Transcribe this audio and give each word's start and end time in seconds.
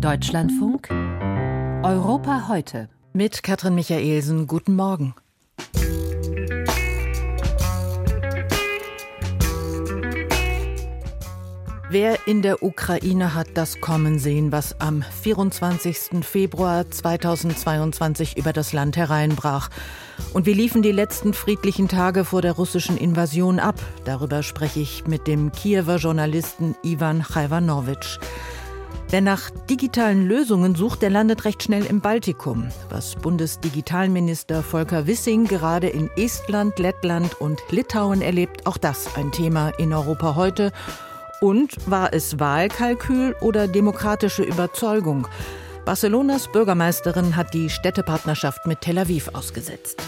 Deutschlandfunk 0.00 0.90
Europa 1.82 2.46
heute. 2.46 2.88
Mit 3.12 3.42
Katrin 3.42 3.74
Michaelsen, 3.74 4.46
guten 4.46 4.76
Morgen. 4.76 5.14
Wer 11.90 12.28
in 12.28 12.42
der 12.42 12.62
Ukraine 12.62 13.34
hat 13.34 13.48
das 13.54 13.80
kommen 13.80 14.20
sehen, 14.20 14.52
was 14.52 14.80
am 14.80 15.02
24. 15.02 16.24
Februar 16.24 16.88
2022 16.88 18.36
über 18.36 18.52
das 18.52 18.72
Land 18.72 18.96
hereinbrach? 18.96 19.68
Und 20.32 20.46
wie 20.46 20.52
liefen 20.52 20.82
die 20.82 20.92
letzten 20.92 21.34
friedlichen 21.34 21.88
Tage 21.88 22.24
vor 22.24 22.42
der 22.42 22.52
russischen 22.52 22.98
Invasion 22.98 23.58
ab? 23.58 23.80
Darüber 24.04 24.44
spreche 24.44 24.78
ich 24.78 25.08
mit 25.08 25.26
dem 25.26 25.50
Kiewer 25.50 25.96
Journalisten 25.96 26.76
Ivan 26.84 27.24
Chajwanowitsch. 27.24 28.18
Wer 29.10 29.22
nach 29.22 29.48
digitalen 29.70 30.28
Lösungen 30.28 30.74
sucht, 30.74 31.00
der 31.00 31.08
landet 31.08 31.46
recht 31.46 31.62
schnell 31.62 31.86
im 31.86 32.02
Baltikum. 32.02 32.68
Was 32.90 33.14
Bundesdigitalminister 33.16 34.62
Volker 34.62 35.06
Wissing 35.06 35.46
gerade 35.46 35.88
in 35.88 36.10
Estland, 36.18 36.78
Lettland 36.78 37.40
und 37.40 37.58
Litauen 37.70 38.20
erlebt, 38.20 38.66
auch 38.66 38.76
das 38.76 39.16
ein 39.16 39.32
Thema 39.32 39.70
in 39.78 39.94
Europa 39.94 40.34
heute. 40.34 40.72
Und 41.40 41.74
war 41.90 42.12
es 42.12 42.38
Wahlkalkül 42.38 43.34
oder 43.40 43.66
demokratische 43.66 44.42
Überzeugung? 44.42 45.26
Barcelonas 45.86 46.48
Bürgermeisterin 46.48 47.34
hat 47.34 47.54
die 47.54 47.70
Städtepartnerschaft 47.70 48.66
mit 48.66 48.82
Tel 48.82 48.98
Aviv 48.98 49.30
ausgesetzt. 49.32 50.02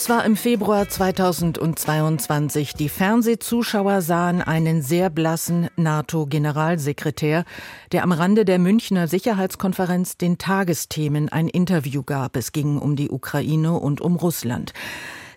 Es 0.00 0.08
war 0.08 0.24
im 0.24 0.34
Februar 0.34 0.88
2022. 0.88 2.72
Die 2.72 2.88
Fernsehzuschauer 2.88 4.00
sahen 4.00 4.40
einen 4.40 4.80
sehr 4.80 5.10
blassen 5.10 5.68
NATO-Generalsekretär, 5.76 7.44
der 7.92 8.02
am 8.02 8.12
Rande 8.12 8.46
der 8.46 8.58
Münchner 8.58 9.08
Sicherheitskonferenz 9.08 10.16
den 10.16 10.38
Tagesthemen 10.38 11.28
ein 11.28 11.48
Interview 11.48 12.02
gab. 12.02 12.36
Es 12.36 12.52
ging 12.52 12.78
um 12.78 12.96
die 12.96 13.10
Ukraine 13.10 13.74
und 13.74 14.00
um 14.00 14.16
Russland. 14.16 14.72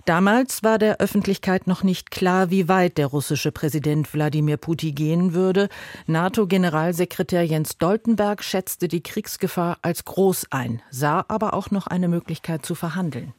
Damals 0.05 0.63
war 0.63 0.77
der 0.77 1.01
Öffentlichkeit 1.01 1.67
noch 1.67 1.83
nicht 1.83 2.09
klar, 2.09 2.49
wie 2.49 2.69
weit 2.69 2.97
der 2.97 3.07
russische 3.07 3.51
Präsident 3.51 4.13
Wladimir 4.13 4.55
Putin 4.55 4.95
gehen 4.95 5.33
würde. 5.33 5.67
NATO-Generalsekretär 6.07 7.43
Jens 7.43 7.73
Stoltenberg 7.73 8.41
schätzte 8.41 8.87
die 8.87 9.03
Kriegsgefahr 9.03 9.79
als 9.81 10.05
groß 10.05 10.45
ein, 10.51 10.81
sah 10.89 11.25
aber 11.27 11.53
auch 11.53 11.69
noch 11.69 11.87
eine 11.87 12.07
Möglichkeit 12.07 12.65
zu 12.65 12.75
verhandeln. 12.75 13.33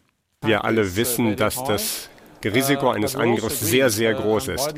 Wir 0.45 0.65
alle 0.65 0.97
wissen, 0.97 1.37
dass 1.37 1.63
das 1.65 2.09
Risiko 2.51 2.91
eines 2.91 3.17
Angriffs 3.17 3.61
sehr, 3.61 3.91
sehr 3.91 4.15
groß 4.15 4.49
ist. 4.49 4.75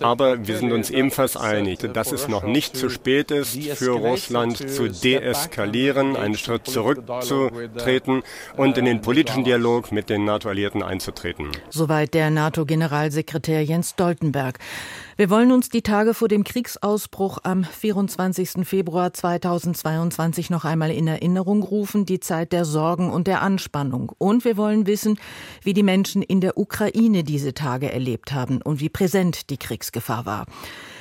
Aber 0.00 0.46
wir 0.46 0.56
sind 0.56 0.72
uns 0.72 0.90
ebenfalls 0.90 1.36
einig, 1.36 1.80
dass 1.92 2.12
es 2.12 2.28
noch 2.28 2.44
nicht 2.44 2.76
zu 2.76 2.88
spät 2.88 3.30
ist, 3.30 3.58
für 3.74 3.92
Russland 3.92 4.56
zu 4.56 4.88
deeskalieren, 4.88 6.16
einen 6.16 6.36
Schritt 6.36 6.66
zurückzutreten 6.66 8.22
und 8.56 8.78
in 8.78 8.84
den 8.84 9.00
politischen 9.00 9.44
Dialog 9.44 9.92
mit 9.92 10.08
den 10.08 10.24
NATO-Alliierten 10.24 10.82
einzutreten. 10.82 11.48
Soweit 11.70 12.14
der 12.14 12.30
NATO-Generalsekretär 12.30 13.62
Jens 13.62 13.90
Stoltenberg. 13.90 14.58
Wir 15.18 15.28
wollen 15.28 15.52
uns 15.52 15.68
die 15.68 15.82
Tage 15.82 16.14
vor 16.14 16.28
dem 16.28 16.42
Kriegsausbruch 16.42 17.38
am 17.42 17.64
24. 17.64 18.66
Februar 18.66 19.12
2022 19.12 20.48
noch 20.48 20.64
einmal 20.64 20.90
in 20.90 21.06
Erinnerung 21.06 21.62
rufen, 21.62 22.06
die 22.06 22.18
Zeit 22.18 22.50
der 22.52 22.64
Sorgen 22.64 23.10
und 23.10 23.26
der 23.26 23.42
Anspannung. 23.42 24.12
Und 24.16 24.46
wir 24.46 24.56
wollen 24.56 24.86
wissen, 24.86 25.18
wie 25.62 25.74
die 25.74 25.82
Menschen 25.82 26.22
in 26.22 26.40
der 26.40 26.56
Ukraine 26.56 27.24
diese 27.24 27.52
Tage 27.52 27.92
erlebt 27.92 28.32
haben 28.32 28.62
und 28.62 28.80
wie 28.80 28.88
präsent 28.88 29.50
die 29.50 29.58
Kriegsgefahr 29.58 30.24
war. 30.24 30.46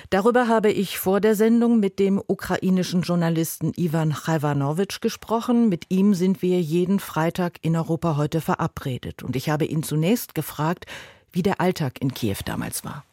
Darüber 0.09 0.49
habe 0.49 0.71
ich 0.73 0.99
vor 0.99 1.21
der 1.21 1.35
Sendung 1.35 1.79
mit 1.79 1.97
dem 1.97 2.21
ukrainischen 2.27 3.03
Journalisten 3.03 3.71
Ivan 3.77 4.13
Chajwanowitsch 4.13 4.99
gesprochen. 4.99 5.69
Mit 5.69 5.85
ihm 5.87 6.15
sind 6.15 6.41
wir 6.41 6.59
jeden 6.59 6.99
Freitag 6.99 7.59
in 7.61 7.77
Europa 7.77 8.17
heute 8.17 8.41
verabredet. 8.41 9.23
Und 9.23 9.37
ich 9.37 9.49
habe 9.49 9.63
ihn 9.63 9.83
zunächst 9.83 10.35
gefragt, 10.35 10.85
wie 11.31 11.43
der 11.43 11.61
Alltag 11.61 12.01
in 12.01 12.13
Kiew 12.13 12.39
damals 12.43 12.83
war. 12.83 13.05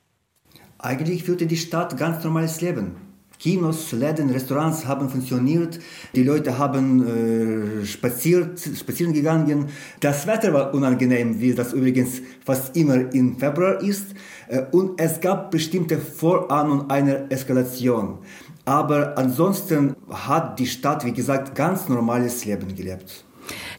Eigentlich 0.79 1.25
führte 1.25 1.47
die 1.47 1.57
Stadt 1.57 1.97
ganz 1.97 2.23
normales 2.23 2.61
Leben. 2.61 2.97
Kinos, 3.41 3.91
Läden, 3.93 4.31
Restaurants 4.31 4.87
haben 4.87 5.09
funktioniert, 5.09 5.79
die 6.15 6.23
Leute 6.23 6.59
haben 6.59 7.83
äh, 7.83 7.85
spaziert, 7.85 8.61
spazieren 8.61 9.13
gegangen. 9.13 9.69
Das 10.01 10.27
Wetter 10.27 10.53
war 10.53 10.75
unangenehm, 10.75 11.41
wie 11.41 11.55
das 11.55 11.73
übrigens 11.73 12.21
fast 12.45 12.77
immer 12.77 13.13
im 13.13 13.39
Februar 13.39 13.81
ist. 13.81 14.07
Äh, 14.49 14.63
und 14.71 15.01
es 15.01 15.21
gab 15.21 15.51
bestimmte 15.51 15.99
Vorahnung 15.99 16.91
einer 16.91 17.31
Eskalation. 17.31 18.19
Aber 18.65 19.19
ansonsten 19.19 19.97
hat 20.11 20.59
die 20.61 20.67
Stadt, 20.67 21.05
wie 21.05 21.13
gesagt, 21.13 21.57
ganz 21.57 21.89
normales 21.89 22.45
Leben 22.45 22.75
gelebt. 22.75 23.25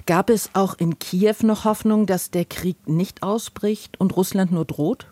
Gab 0.05 0.29
es 0.29 0.49
auch 0.53 0.75
in 0.79 0.99
Kiew 0.99 1.35
noch 1.43 1.63
Hoffnung, 1.63 2.05
dass 2.05 2.31
der 2.31 2.45
Krieg 2.45 2.77
nicht 2.87 3.23
ausbricht 3.23 3.99
und 3.99 4.17
Russland 4.17 4.51
nur 4.51 4.65
droht? 4.65 5.07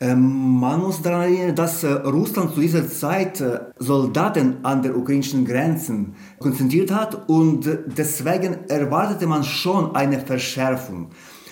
Ähm, 0.00 0.58
man 0.60 0.80
muss 0.80 1.00
daran 1.00 1.22
erinnern, 1.22 1.54
dass 1.54 1.82
äh, 1.82 1.92
Russland 1.92 2.54
zu 2.54 2.60
dieser 2.60 2.86
Zeit 2.88 3.40
äh, 3.40 3.60
Soldaten 3.78 4.58
an 4.62 4.82
der 4.82 4.96
ukrainischen 4.96 5.44
Grenzen 5.44 6.14
konzentriert 6.38 6.90
hat 6.90 7.28
und 7.28 7.66
äh, 7.66 7.78
deswegen 7.86 8.68
erwartete 8.68 9.26
man 9.26 9.42
schon 9.42 9.96
eine 9.96 10.20
Verschärfung. 10.20 11.10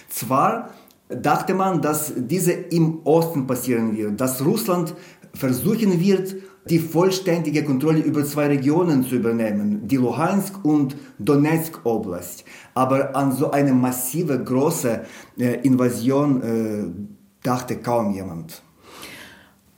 Zwar 0.09 0.71
dachte 1.09 1.55
man, 1.55 1.81
dass 1.81 2.13
diese 2.17 2.53
im 2.53 3.01
Osten 3.05 3.47
passieren 3.47 3.97
wird, 3.97 4.21
dass 4.21 4.45
Russland 4.45 4.95
versuchen 5.33 5.99
wird, 6.01 6.37
die 6.69 6.79
vollständige 6.79 7.63
Kontrolle 7.63 8.01
über 8.01 8.25
zwei 8.25 8.47
Regionen 8.47 9.05
zu 9.05 9.17
übernehmen, 9.17 9.87
die 9.87 9.97
Luhansk 9.97 10.65
und 10.65 10.97
Donetsk 11.19 11.85
Oblast. 11.85 12.45
Aber 12.75 13.15
an 13.15 13.33
so 13.33 13.51
eine 13.51 13.75
massive, 13.75 14.43
große 14.43 15.03
Invasion 15.37 17.09
dachte 17.45 17.77
kaum 17.77 18.13
jemand. 18.13 18.63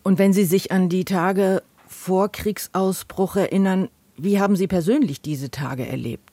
Und 0.02 0.18
wenn 0.18 0.32
Sie 0.32 0.44
sich 0.44 0.72
an 0.72 0.88
die 0.88 1.04
Tage 1.04 1.62
vor 1.86 2.30
Kriegsausbruch 2.30 3.36
erinnern, 3.36 3.88
wie 4.16 4.40
haben 4.40 4.56
Sie 4.56 4.66
persönlich 4.66 5.20
diese 5.20 5.50
Tage 5.50 5.86
erlebt? 5.86 6.30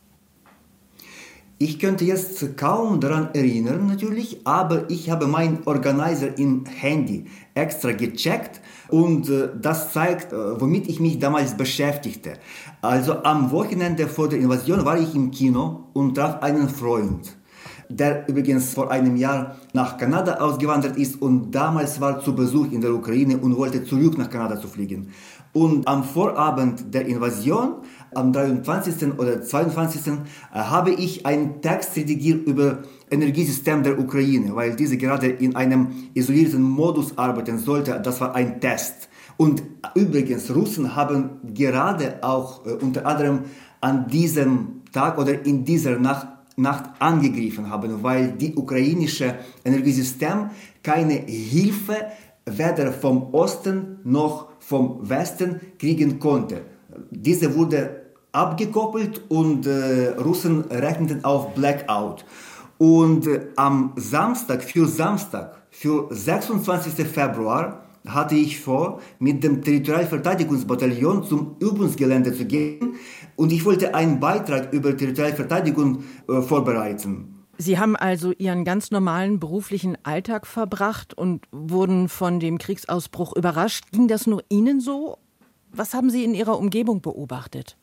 Ich 1.58 1.80
könnte 1.80 2.04
jetzt 2.04 2.58
kaum 2.58 3.00
daran 3.00 3.30
erinnern 3.34 3.88
natürlich, 3.88 4.42
aber 4.44 4.90
ich 4.90 5.10
habe 5.10 5.28
meinen 5.28 5.60
Organizer 5.66 6.38
im 6.38 6.66
Handy 6.66 7.26
extra 7.54 7.94
gecheckt 7.94 8.60
und 8.90 9.30
äh, 9.30 9.50
das 9.62 9.94
zeigt, 9.94 10.34
äh, 10.34 10.60
womit 10.60 10.88
ich 10.88 11.00
mich 11.00 11.20
damals 11.20 11.56
beschäftigte. 11.56 12.34
Also 12.82 13.24
am 13.24 13.52
Wochenende 13.52 14.08
vor 14.08 14.30
der 14.30 14.40
Invasion 14.40 14.84
war 14.84 15.00
ich 15.00 15.16
im 15.16 15.32
Kino 15.32 15.86
und 15.94 16.16
traf 16.16 16.42
einen 16.42 16.70
Freund 16.70 17.38
der 17.90 18.28
übrigens 18.28 18.74
vor 18.74 18.92
einem 18.92 19.16
Jahr 19.16 19.56
nach 19.74 19.98
Kanada 19.98 20.36
ausgewandert 20.36 20.98
ist 20.98 21.22
und 21.22 21.52
damals 21.52 22.00
war 22.02 22.22
zu 22.22 22.36
Besuch 22.36 22.72
in 22.72 22.82
der 22.82 22.94
Ukraine 22.94 23.38
und 23.38 23.58
wollte 23.58 23.84
zurück 23.84 24.18
nach 24.18 24.30
Kanada 24.30 24.60
zu 24.60 24.68
fliegen. 24.68 25.10
Und 25.54 25.88
am 25.88 26.04
Vorabend 26.04 26.94
der 26.94 27.06
Invasion, 27.06 27.76
am 28.16 28.34
23. 28.34 29.20
oder 29.20 29.42
22. 29.42 30.08
Äh, 30.08 30.14
habe 30.52 30.92
ich 30.92 31.26
einen 31.26 31.62
Text 31.62 31.96
redigiert 31.96 32.48
über 32.48 32.80
Energiesystem 33.12 33.84
der 33.84 34.00
Ukraine, 34.00 34.56
weil 34.56 34.76
diese 34.76 34.98
gerade 34.98 35.28
in 35.28 35.56
einem 35.56 36.10
isolierten 36.16 36.62
Modus 36.62 37.18
arbeiten 37.18 37.60
sollte. 37.60 38.00
Das 38.04 38.20
war 38.20 38.34
ein 38.34 38.60
Test. 38.62 39.10
Und 39.38 39.64
übrigens, 39.96 40.54
Russen 40.54 40.96
haben 40.96 41.40
gerade 41.54 42.18
auch 42.22 42.66
äh, 42.66 42.72
unter 42.72 43.06
anderem 43.06 43.42
an 43.80 44.08
diesem 44.08 44.82
Tag 44.92 45.18
oder 45.18 45.46
in 45.46 45.66
dieser 45.66 46.00
Nacht 46.00 46.28
Nacht 46.56 46.90
angegriffen 47.00 47.70
haben, 47.70 48.04
weil 48.04 48.32
die 48.32 48.56
ukrainische 48.56 49.36
Energiesystem 49.64 50.50
keine 50.82 51.14
Hilfe 51.14 51.96
weder 52.46 52.92
vom 52.92 53.34
Osten 53.34 54.00
noch 54.04 54.50
vom 54.60 55.08
Westen 55.10 55.60
kriegen 55.78 56.20
konnte. 56.20 56.62
Diese 57.10 57.56
wurde 57.56 58.04
abgekoppelt 58.32 59.22
und 59.30 59.66
äh, 59.66 60.10
Russen 60.10 60.62
rechneten 60.62 61.24
auf 61.24 61.54
Blackout. 61.54 62.26
Und 62.78 63.28
äh, 63.28 63.48
am 63.56 63.94
Samstag, 63.96 64.64
für 64.64 64.88
Samstag, 64.88 65.56
für 65.70 66.08
26. 66.10 67.06
Februar, 67.08 67.84
hatte 68.06 68.36
ich 68.36 68.60
vor, 68.60 69.00
mit 69.20 69.44
dem 69.44 69.62
Territorialverteidigungsbataillon 69.62 71.24
zum 71.24 71.56
Übungsgelände 71.60 72.36
zu 72.36 72.46
gehen 72.46 72.96
und 73.36 73.52
ich 73.52 73.66
wollte 73.66 73.96
einen 73.96 74.20
Beitrag 74.20 74.74
über 74.74 74.96
Territorialverteidigung 74.96 76.04
äh, 76.30 76.42
vorbereiten. 76.42 77.46
Sie 77.58 77.78
haben 77.78 77.96
also 77.96 78.32
Ihren 78.32 78.66
ganz 78.66 78.90
normalen 78.90 79.40
beruflichen 79.40 79.98
Alltag 80.04 80.48
verbracht 80.48 81.14
und 81.14 81.46
wurden 81.52 82.10
von 82.10 82.40
dem 82.40 82.58
Kriegsausbruch 82.58 83.36
überrascht. 83.36 83.92
Ging 83.92 84.08
das 84.08 84.26
nur 84.26 84.44
Ihnen 84.50 84.80
so? 84.80 85.18
Was 85.72 85.94
haben 85.94 86.10
Sie 86.10 86.24
in 86.24 86.34
Ihrer 86.34 86.58
Umgebung 86.58 87.02
beobachtet? 87.02 87.78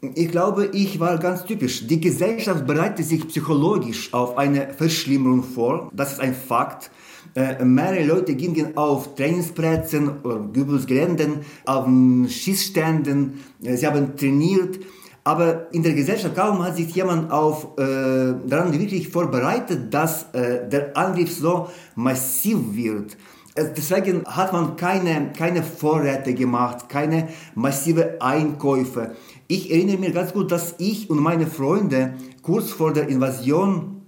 Ich 0.00 0.30
glaube, 0.30 0.66
ich 0.66 1.00
war 1.00 1.18
ganz 1.18 1.44
typisch. 1.44 1.88
Die 1.88 2.00
Gesellschaft 2.00 2.66
bereitet 2.68 3.04
sich 3.04 3.26
psychologisch 3.26 4.14
auf 4.14 4.38
eine 4.38 4.72
Verschlimmerung 4.74 5.42
vor. 5.42 5.90
Das 5.92 6.12
ist 6.12 6.20
ein 6.20 6.34
Fakt. 6.34 6.92
Äh, 7.34 7.64
mehrere 7.64 8.04
Leute 8.04 8.36
gingen 8.36 8.76
auf 8.76 9.16
Trainingsplätzen, 9.16 10.22
Übungsgeländen, 10.54 11.40
auf 11.66 11.86
Schießständen. 12.28 13.40
Äh, 13.64 13.76
sie 13.76 13.86
haben 13.88 14.16
trainiert. 14.16 14.78
Aber 15.24 15.72
in 15.72 15.82
der 15.82 15.94
Gesellschaft 15.94 16.36
kaum 16.36 16.62
hat 16.62 16.76
sich 16.76 16.94
jemand 16.94 17.32
auf, 17.32 17.76
äh, 17.76 18.34
daran 18.46 18.72
wirklich 18.72 19.08
vorbereitet, 19.08 19.92
dass 19.92 20.32
äh, 20.32 20.68
der 20.68 20.96
Angriff 20.96 21.32
so 21.32 21.68
massiv 21.96 22.58
wird. 22.72 23.16
Äh, 23.54 23.66
deswegen 23.76 24.24
hat 24.24 24.52
man 24.52 24.76
keine, 24.76 25.32
keine 25.36 25.62
Vorräte 25.62 26.34
gemacht, 26.34 26.88
keine 26.88 27.28
massive 27.54 28.16
Einkäufe. 28.20 29.14
Ich 29.52 29.70
erinnere 29.70 29.98
mich 29.98 30.14
ganz 30.14 30.32
gut, 30.32 30.50
dass 30.50 30.76
ich 30.78 31.10
und 31.10 31.20
meine 31.20 31.46
Freunde 31.46 32.14
kurz 32.40 32.70
vor 32.70 32.90
der 32.94 33.08
Invasion 33.08 34.00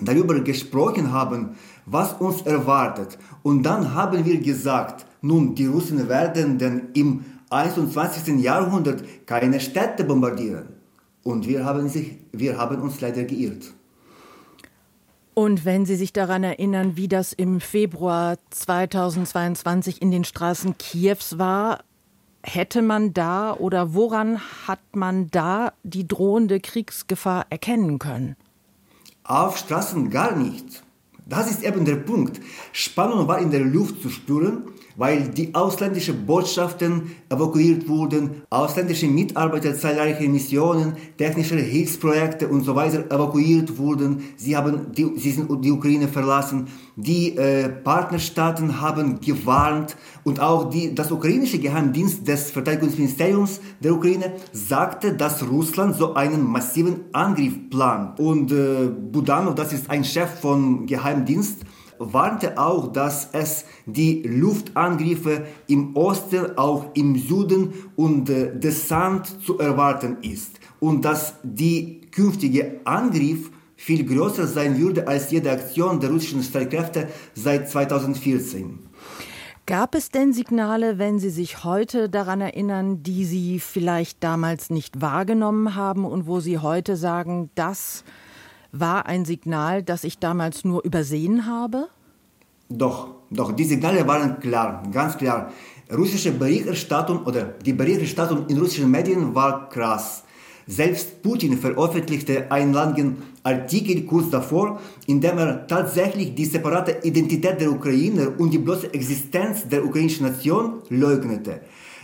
darüber 0.00 0.38
gesprochen 0.38 1.10
haben, 1.10 1.56
was 1.84 2.12
uns 2.12 2.42
erwartet. 2.42 3.18
Und 3.42 3.64
dann 3.64 3.92
haben 3.92 4.24
wir 4.24 4.38
gesagt, 4.38 5.04
nun, 5.20 5.56
die 5.56 5.66
Russen 5.66 6.08
werden 6.08 6.58
denn 6.58 6.90
im 6.94 7.24
21. 7.50 8.40
Jahrhundert 8.40 9.02
keine 9.26 9.58
Städte 9.58 10.04
bombardieren. 10.04 10.68
Und 11.24 11.48
wir 11.48 11.64
haben, 11.64 11.88
sich, 11.88 12.18
wir 12.30 12.56
haben 12.56 12.80
uns 12.80 13.00
leider 13.00 13.24
geirrt. 13.24 13.74
Und 15.34 15.64
wenn 15.64 15.86
Sie 15.86 15.96
sich 15.96 16.12
daran 16.12 16.44
erinnern, 16.44 16.96
wie 16.96 17.08
das 17.08 17.32
im 17.32 17.60
Februar 17.60 18.36
2022 18.50 20.00
in 20.00 20.12
den 20.12 20.22
Straßen 20.22 20.78
Kiews 20.78 21.36
war, 21.36 21.80
hätte 22.44 22.82
man 22.82 23.12
da 23.12 23.54
oder 23.54 23.94
woran 23.94 24.40
hat 24.66 24.80
man 24.94 25.30
da 25.30 25.72
die 25.82 26.06
drohende 26.06 26.60
Kriegsgefahr 26.60 27.46
erkennen 27.50 27.98
können? 27.98 28.36
Auf 29.24 29.56
Straßen 29.56 30.10
gar 30.10 30.36
nicht. 30.36 30.82
Das 31.26 31.50
ist 31.50 31.62
eben 31.62 31.84
der 31.84 31.96
Punkt. 31.96 32.40
Spannung 32.72 33.26
war 33.26 33.38
in 33.38 33.50
der 33.50 33.64
Luft 33.64 34.02
zu 34.02 34.10
spüren 34.10 34.64
weil 34.96 35.28
die 35.28 35.54
ausländischen 35.54 36.26
Botschaften 36.26 37.12
evakuiert 37.28 37.88
wurden, 37.88 38.42
ausländische 38.50 39.06
Mitarbeiter 39.06 39.74
zahlreicher 39.74 40.28
Missionen, 40.28 40.94
technische 41.16 41.56
Hilfsprojekte 41.56 42.48
und 42.48 42.62
so 42.62 42.74
weiter 42.74 43.06
evakuiert 43.10 43.78
wurden. 43.78 44.22
Sie 44.36 44.56
haben 44.56 44.92
die, 44.92 45.12
sie 45.16 45.32
sind 45.32 45.64
die 45.64 45.70
Ukraine 45.70 46.08
verlassen. 46.08 46.68
Die 46.96 47.36
äh, 47.36 47.68
Partnerstaaten 47.68 48.80
haben 48.80 49.20
gewarnt 49.20 49.96
und 50.22 50.40
auch 50.40 50.70
die, 50.70 50.94
das 50.94 51.10
ukrainische 51.10 51.58
Geheimdienst 51.58 52.26
des 52.26 52.50
Verteidigungsministeriums 52.50 53.60
der 53.80 53.94
Ukraine 53.94 54.32
sagte, 54.52 55.14
dass 55.14 55.48
Russland 55.48 55.96
so 55.96 56.14
einen 56.14 56.42
massiven 56.42 57.00
Angriff 57.12 57.54
plant. 57.70 58.20
Und 58.20 58.52
äh, 58.52 58.88
Budanov, 58.88 59.54
das 59.54 59.72
ist 59.72 59.90
ein 59.90 60.04
Chef 60.04 60.40
von 60.40 60.86
Geheimdienst, 60.86 61.62
warnte 61.98 62.58
auch, 62.58 62.92
dass 62.92 63.28
es 63.32 63.64
die 63.86 64.22
Luftangriffe 64.22 65.46
im 65.66 65.96
Osten, 65.96 66.56
auch 66.56 66.94
im 66.94 67.16
Süden 67.16 67.72
und 67.96 68.28
äh, 68.30 68.58
Desant 68.58 69.26
zu 69.44 69.58
erwarten 69.58 70.18
ist 70.22 70.58
und 70.80 71.04
dass 71.04 71.34
die 71.42 72.00
künftige 72.10 72.80
Angriff 72.84 73.50
viel 73.76 74.04
größer 74.04 74.46
sein 74.46 74.78
würde 74.78 75.06
als 75.08 75.30
jede 75.30 75.50
Aktion 75.50 76.00
der 76.00 76.10
russischen 76.10 76.42
Streitkräfte 76.42 77.08
seit 77.34 77.68
2014. 77.68 78.78
Gab 79.66 79.94
es 79.94 80.10
denn 80.10 80.34
Signale, 80.34 80.98
wenn 80.98 81.18
Sie 81.18 81.30
sich 81.30 81.64
heute 81.64 82.10
daran 82.10 82.42
erinnern, 82.42 83.02
die 83.02 83.24
Sie 83.24 83.58
vielleicht 83.58 84.22
damals 84.22 84.68
nicht 84.68 85.00
wahrgenommen 85.00 85.74
haben 85.74 86.04
und 86.04 86.26
wo 86.26 86.40
Sie 86.40 86.58
heute 86.58 86.96
sagen, 86.96 87.50
das 87.54 88.04
war 88.74 89.06
ein 89.06 89.24
Signal, 89.24 89.82
das 89.82 90.04
ich 90.04 90.18
damals 90.18 90.64
nur 90.64 90.84
übersehen 90.84 91.46
habe? 91.46 91.88
Doch, 92.68 93.08
doch, 93.30 93.52
die 93.52 93.64
Signale 93.64 94.06
waren 94.06 94.40
klar, 94.40 94.82
ganz 94.92 95.16
klar. 95.16 95.52
Russische 95.92 96.32
Berichterstattung 96.32 97.24
oder 97.24 97.44
die 97.64 97.72
Berichterstattung 97.72 98.46
in 98.48 98.58
russischen 98.58 98.90
Medien 98.90 99.34
war 99.34 99.68
krass. 99.68 100.24
Selbst 100.66 101.22
Putin 101.22 101.58
veröffentlichte 101.58 102.50
einen 102.50 102.72
langen 102.72 103.22
Artikel 103.42 104.02
kurz 104.06 104.30
davor, 104.30 104.80
in 105.06 105.20
dem 105.20 105.36
er 105.36 105.66
tatsächlich 105.66 106.34
die 106.34 106.46
separate 106.46 107.06
Identität 107.06 107.60
der 107.60 107.70
Ukrainer 107.70 108.32
und 108.38 108.50
die 108.50 108.58
bloße 108.58 108.92
Existenz 108.94 109.68
der 109.68 109.84
ukrainischen 109.84 110.26
Nation 110.26 110.80
leugnete. 110.88 111.60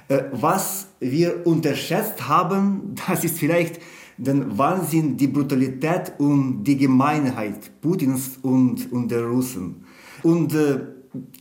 Äh, 0.08 0.24
was 0.32 0.88
wir 1.00 1.46
unterschätzt 1.46 2.28
haben, 2.28 2.94
das 3.08 3.24
ist 3.24 3.38
vielleicht 3.38 3.80
den 4.20 4.58
Wahnsinn, 4.58 5.16
die 5.16 5.26
Brutalität 5.28 6.12
und 6.18 6.64
die 6.64 6.76
Gemeinheit 6.76 7.80
Putins 7.80 8.38
und, 8.42 8.92
und 8.92 9.10
der 9.10 9.24
Russen. 9.24 9.84
Und 10.22 10.54
äh, 10.54 10.80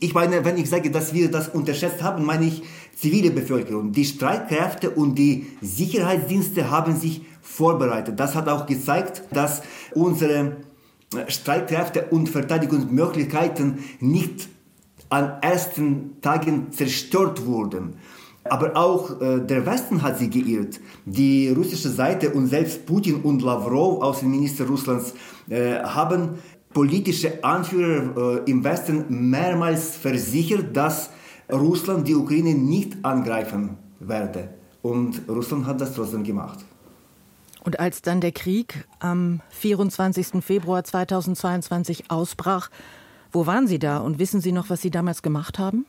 ich 0.00 0.14
meine, 0.14 0.44
wenn 0.44 0.56
ich 0.56 0.68
sage, 0.68 0.90
dass 0.90 1.12
wir 1.14 1.30
das 1.30 1.48
unterschätzt 1.48 2.02
haben, 2.02 2.24
meine 2.24 2.46
ich 2.46 2.62
zivile 2.96 3.30
Bevölkerung. 3.30 3.92
Die 3.92 4.04
Streitkräfte 4.04 4.90
und 4.90 5.16
die 5.16 5.46
Sicherheitsdienste 5.60 6.70
haben 6.70 6.96
sich 6.96 7.22
vorbereitet. 7.42 8.18
Das 8.18 8.34
hat 8.34 8.48
auch 8.48 8.66
gezeigt, 8.66 9.22
dass 9.32 9.62
unsere 9.94 10.56
Streitkräfte 11.28 12.06
und 12.10 12.28
Verteidigungsmöglichkeiten 12.28 13.78
nicht 14.00 14.48
an 15.08 15.40
ersten 15.42 16.20
Tagen 16.20 16.72
zerstört 16.72 17.44
wurden. 17.46 17.96
Aber 18.44 18.76
auch 18.76 19.20
äh, 19.20 19.40
der 19.40 19.66
Westen 19.66 20.02
hat 20.02 20.18
sich 20.18 20.30
geirrt. 20.30 20.80
Die 21.04 21.50
russische 21.50 21.90
Seite 21.90 22.30
und 22.30 22.46
selbst 22.46 22.86
Putin 22.86 23.16
und 23.22 23.42
Lavrov, 23.42 24.02
Außenminister 24.02 24.66
Russlands, 24.66 25.12
äh, 25.48 25.82
haben 25.82 26.38
politische 26.72 27.44
Anführer 27.44 28.40
äh, 28.46 28.50
im 28.50 28.64
Westen 28.64 29.30
mehrmals 29.30 29.96
versichert, 29.96 30.74
dass 30.74 31.10
Russland 31.52 32.06
die 32.08 32.14
Ukraine 32.14 32.54
nicht 32.54 33.04
angreifen 33.04 33.76
werde. 33.98 34.48
Und 34.82 35.22
Russland 35.28 35.66
hat 35.66 35.80
das 35.80 35.94
trotzdem 35.94 36.24
gemacht. 36.24 36.64
Und 37.62 37.78
als 37.78 38.00
dann 38.00 38.22
der 38.22 38.32
Krieg 38.32 38.86
am 39.00 39.40
24. 39.50 40.42
Februar 40.42 40.82
2022 40.82 42.10
ausbrach, 42.10 42.70
wo 43.32 43.46
waren 43.46 43.66
Sie 43.66 43.78
da 43.78 43.98
und 43.98 44.18
wissen 44.18 44.40
Sie 44.40 44.52
noch, 44.52 44.70
was 44.70 44.80
Sie 44.80 44.90
damals 44.90 45.22
gemacht 45.22 45.58
haben? 45.58 45.84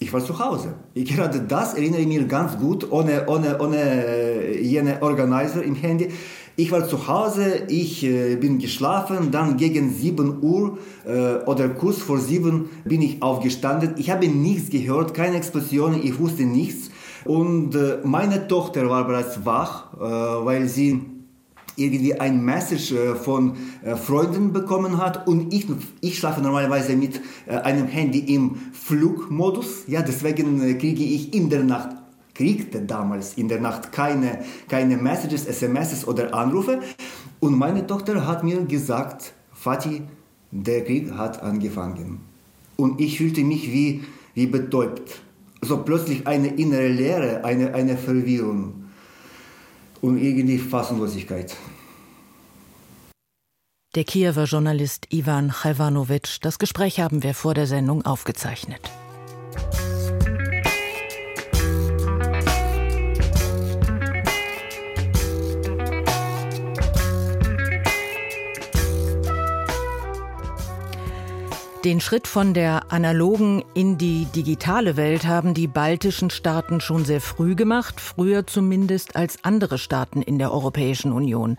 Ich 0.00 0.12
war 0.12 0.24
zu 0.24 0.38
Hause. 0.38 0.74
Gerade 0.94 1.40
das 1.40 1.74
erinnere 1.74 2.00
ich 2.00 2.08
mir 2.08 2.24
ganz 2.24 2.58
gut, 2.58 2.90
ohne, 2.90 3.26
ohne, 3.28 3.60
ohne 3.60 3.76
äh, 3.76 4.60
jene 4.60 5.00
Organizer 5.02 5.62
im 5.62 5.76
Handy. 5.76 6.08
Ich 6.56 6.70
war 6.72 6.86
zu 6.86 7.08
Hause, 7.08 7.62
ich 7.68 8.04
äh, 8.04 8.36
bin 8.36 8.58
geschlafen, 8.58 9.30
dann 9.30 9.56
gegen 9.56 9.92
7 9.92 10.42
Uhr 10.42 10.78
äh, 11.06 11.44
oder 11.46 11.68
kurz 11.68 11.98
vor 11.98 12.18
7 12.18 12.68
bin 12.84 13.02
ich 13.02 13.22
aufgestanden. 13.22 13.94
Ich 13.96 14.10
habe 14.10 14.28
nichts 14.28 14.70
gehört, 14.70 15.14
keine 15.14 15.36
Explosionen, 15.36 16.00
ich 16.02 16.18
wusste 16.18 16.44
nichts. 16.44 16.90
Und 17.24 17.74
äh, 17.74 17.98
meine 18.04 18.46
Tochter 18.48 18.88
war 18.88 19.06
bereits 19.06 19.44
wach, 19.44 19.94
äh, 19.94 19.98
weil 20.00 20.68
sie 20.68 21.00
irgendwie 21.76 22.18
ein 22.18 22.44
Message 22.44 22.92
äh, 22.92 23.14
von 23.14 23.56
äh, 23.82 23.96
Freunden 23.96 24.52
bekommen 24.52 24.98
hat 24.98 25.26
und 25.26 25.52
ich, 25.52 25.66
ich 26.00 26.18
schlafe 26.18 26.40
normalerweise 26.40 26.96
mit 26.96 27.20
einem 27.46 27.86
Handy 27.86 28.34
im 28.34 28.56
Flugmodus. 28.72 29.84
Ja, 29.86 30.02
deswegen 30.02 30.78
kriege 30.78 31.02
ich 31.02 31.34
in 31.34 31.50
der 31.50 31.62
Nacht 31.64 31.96
kriegte 32.34 32.82
damals 32.82 33.34
in 33.34 33.48
der 33.48 33.60
Nacht 33.60 33.92
keine, 33.92 34.44
keine 34.68 34.96
Messages, 34.96 35.46
SMS 35.46 36.06
oder 36.06 36.34
Anrufe. 36.34 36.80
Und 37.40 37.56
meine 37.56 37.86
Tochter 37.86 38.26
hat 38.26 38.42
mir 38.42 38.60
gesagt, 38.64 39.34
Fatih, 39.52 40.02
der 40.50 40.84
Krieg 40.84 41.12
hat 41.12 41.42
angefangen. 41.42 42.20
Und 42.76 43.00
ich 43.00 43.18
fühlte 43.18 43.42
mich 43.44 43.72
wie, 43.72 44.02
wie 44.34 44.46
betäubt. 44.46 45.22
So 45.62 45.78
plötzlich 45.78 46.26
eine 46.26 46.48
innere 46.48 46.88
Leere, 46.88 47.44
eine, 47.44 47.72
eine 47.72 47.96
Verwirrung 47.96 48.83
und 50.04 50.18
irgendwie 50.18 50.58
Fassungslosigkeit. 50.58 51.56
Der 53.94 54.04
Kiewer 54.04 54.44
Journalist 54.44 55.06
Ivan 55.10 55.50
Chajwanowitsch. 55.50 56.38
Das 56.42 56.58
Gespräch 56.58 57.00
haben 57.00 57.22
wir 57.22 57.32
vor 57.32 57.54
der 57.54 57.66
Sendung 57.66 58.04
aufgezeichnet. 58.04 58.90
Den 71.84 72.00
Schritt 72.00 72.26
von 72.26 72.54
der 72.54 72.92
analogen 72.94 73.62
in 73.74 73.98
die 73.98 74.24
digitale 74.24 74.96
Welt 74.96 75.26
haben 75.26 75.52
die 75.52 75.66
baltischen 75.66 76.30
Staaten 76.30 76.80
schon 76.80 77.04
sehr 77.04 77.20
früh 77.20 77.54
gemacht, 77.54 78.00
früher 78.00 78.46
zumindest 78.46 79.16
als 79.16 79.44
andere 79.44 79.76
Staaten 79.76 80.22
in 80.22 80.38
der 80.38 80.50
Europäischen 80.50 81.12
Union. 81.12 81.58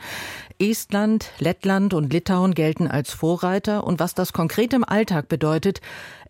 Estland, 0.57 1.29
Lettland 1.37 1.93
und 1.93 2.11
Litauen 2.11 2.55
gelten 2.55 2.87
als 2.87 3.11
Vorreiter 3.11 3.83
und 3.83 3.99
was 3.99 4.15
das 4.15 4.33
konkret 4.33 4.73
im 4.73 4.83
Alltag 4.83 5.27
bedeutet, 5.27 5.79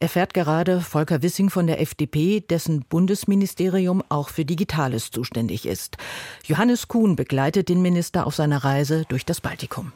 erfährt 0.01 0.33
gerade 0.33 0.81
Volker 0.81 1.21
Wissing 1.21 1.49
von 1.49 1.65
der 1.65 1.79
FDP, 1.79 2.41
dessen 2.41 2.83
Bundesministerium 2.89 4.03
auch 4.09 4.27
für 4.27 4.43
Digitales 4.43 5.11
zuständig 5.11 5.65
ist. 5.65 5.95
Johannes 6.43 6.89
Kuhn 6.89 7.15
begleitet 7.15 7.69
den 7.69 7.81
Minister 7.81 8.27
auf 8.27 8.35
seiner 8.35 8.65
Reise 8.65 9.05
durch 9.07 9.23
das 9.23 9.39
Baltikum. 9.39 9.93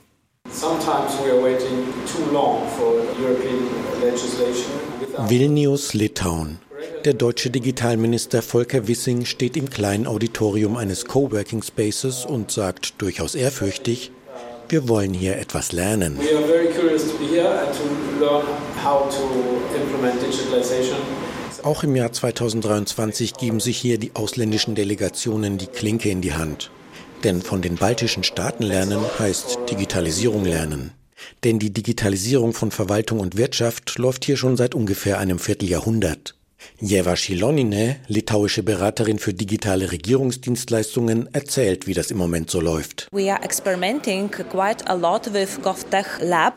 Vilnius, 5.28 5.94
Litauen. 5.94 6.60
Der 7.06 7.14
deutsche 7.14 7.50
Digitalminister 7.50 8.42
Volker 8.42 8.88
Wissing 8.88 9.26
steht 9.26 9.56
im 9.56 9.70
kleinen 9.70 10.08
Auditorium 10.08 10.76
eines 10.76 11.06
Coworking 11.06 11.62
Spaces 11.62 12.26
und 12.26 12.52
sagt 12.52 13.02
durchaus 13.02 13.36
ehrfürchtig, 13.36 14.12
wir 14.70 14.88
wollen 14.88 15.14
hier 15.14 15.38
etwas 15.38 15.72
lernen. 15.72 16.20
Auch 21.64 21.84
im 21.84 21.96
Jahr 21.96 22.12
2023 22.12 23.34
geben 23.34 23.60
sich 23.60 23.78
hier 23.78 23.98
die 23.98 24.12
ausländischen 24.14 24.76
Delegationen 24.76 25.58
die 25.58 25.68
Klinke 25.68 26.10
in 26.10 26.22
die 26.22 26.34
Hand. 26.34 26.72
Denn 27.24 27.42
von 27.42 27.62
den 27.62 27.76
baltischen 27.76 28.24
Staaten 28.24 28.64
lernen 28.64 29.00
heißt 29.18 29.60
Digitalisierung 29.70 30.46
lernen. 30.46 30.92
Denn 31.44 31.60
die 31.60 31.72
Digitalisierung 31.72 32.54
von 32.54 32.72
Verwaltung 32.72 33.20
und 33.20 33.38
Wirtschaft 33.38 33.98
läuft 33.98 34.26
hier 34.26 34.38
schon 34.38 34.58
seit 34.58 34.76
ungefähr 34.76 35.20
einem 35.20 35.40
Vierteljahrhundert. 35.40 36.36
Jeva 36.80 37.16
Shilonine, 37.16 37.98
litauische 38.08 38.64
Beraterin 38.64 39.20
für 39.20 39.34
digitale 39.34 39.92
Regierungsdienstleistungen, 39.92 41.30
erzählt, 41.34 41.88
wie 41.88 41.94
das 41.94 42.12
im 42.12 42.18
Moment 42.18 42.50
so 42.50 42.62
läuft. 42.62 43.08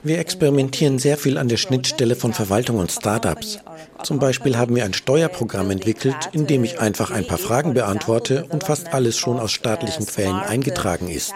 Wir 0.02 0.18
experimentieren 0.18 0.98
sehr 0.98 1.16
viel 1.16 1.38
an 1.38 1.48
der 1.48 1.56
Schnittstelle 1.56 2.16
von 2.16 2.32
Verwaltung 2.32 2.78
und 2.78 2.92
Startups. 2.92 3.58
Zum 4.02 4.18
Beispiel 4.18 4.56
haben 4.58 4.74
wir 4.74 4.84
ein 4.84 4.94
Steuerprogramm 4.94 5.70
entwickelt, 5.70 6.30
in 6.32 6.46
dem 6.46 6.64
ich 6.64 6.80
einfach 6.80 7.10
ein 7.10 7.26
paar 7.26 7.38
Fragen 7.38 7.74
beantworte 7.74 8.46
und 8.46 8.64
fast 8.64 8.92
alles 8.92 9.16
schon 9.18 9.38
aus 9.38 9.52
staatlichen 9.52 10.06
Quellen 10.06 10.36
eingetragen 10.36 11.08
ist. 11.08 11.34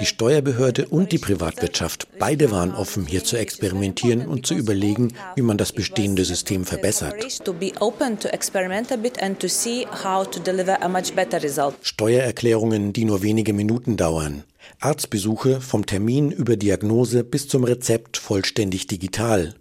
Die 0.00 0.06
Steuerbehörde 0.06 0.88
und 0.88 1.12
die 1.12 1.18
Privatwirtschaft, 1.18 2.08
beide 2.18 2.50
waren 2.50 2.74
offen, 2.74 3.06
hier 3.06 3.24
zu 3.24 3.36
experimentieren 3.36 4.26
und 4.26 4.46
zu 4.46 4.54
überlegen, 4.54 5.14
wie 5.34 5.42
man 5.42 5.58
das 5.58 5.72
bestehende 5.72 6.24
System 6.24 6.64
verbessert. 6.64 7.16
Steuererklärungen, 11.82 12.92
die 12.92 13.04
nur 13.04 13.22
wenige 13.22 13.52
Minuten 13.52 13.96
dauern. 13.96 14.42
Arztbesuche 14.80 15.60
vom 15.60 15.86
Termin 15.86 16.32
über 16.32 16.56
Diagnose 16.56 17.22
bis 17.22 17.46
zum 17.46 17.62
Rezept 17.62 18.16
vollständig 18.16 18.88
digital. 18.88 19.54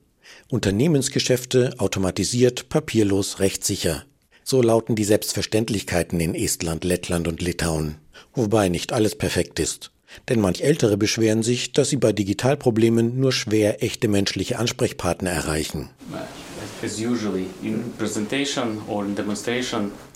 Unternehmensgeschäfte 0.50 1.76
automatisiert, 1.78 2.68
papierlos, 2.68 3.40
rechtssicher. 3.42 4.06
So 4.44 4.64
lauten 4.64 4.96
die 4.96 5.04
Selbstverständlichkeiten 5.04 6.20
in 6.20 6.34
Estland, 6.34 6.84
Lettland 6.84 7.28
und 7.28 7.44
Litauen. 7.44 8.00
Wobei 8.34 8.70
nicht 8.70 8.92
alles 8.92 9.16
perfekt 9.16 9.60
ist. 9.60 9.92
Denn 10.30 10.42
manch 10.42 10.62
Ältere 10.62 10.98
beschweren 10.98 11.44
sich, 11.44 11.74
dass 11.74 11.90
sie 11.90 11.98
bei 11.98 12.12
Digitalproblemen 12.12 13.20
nur 13.20 13.34
schwer 13.34 13.84
echte 13.84 14.08
menschliche 14.08 14.58
Ansprechpartner 14.58 15.30
erreichen. 15.30 15.92